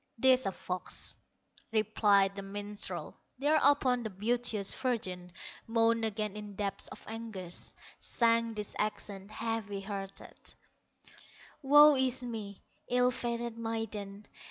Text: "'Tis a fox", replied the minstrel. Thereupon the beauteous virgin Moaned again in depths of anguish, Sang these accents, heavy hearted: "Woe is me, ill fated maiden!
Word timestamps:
"'Tis 0.19 0.47
a 0.47 0.51
fox", 0.51 1.15
replied 1.71 2.35
the 2.35 2.41
minstrel. 2.41 3.15
Thereupon 3.37 4.01
the 4.01 4.09
beauteous 4.09 4.73
virgin 4.73 5.31
Moaned 5.67 6.05
again 6.05 6.35
in 6.35 6.55
depths 6.55 6.87
of 6.87 7.05
anguish, 7.07 7.75
Sang 7.99 8.55
these 8.55 8.75
accents, 8.79 9.31
heavy 9.31 9.81
hearted: 9.81 10.55
"Woe 11.61 11.95
is 11.95 12.23
me, 12.23 12.63
ill 12.89 13.11
fated 13.11 13.59
maiden! 13.59 14.25